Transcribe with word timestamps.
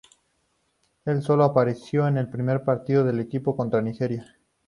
Él 1.05 1.21
solo 1.21 1.43
apareció 1.43 2.07
en 2.07 2.17
el 2.17 2.27
primer 2.27 2.63
partido 2.63 3.03
del 3.03 3.19
equipo 3.19 3.55
contra 3.55 3.83
Nigeria. 3.83 4.35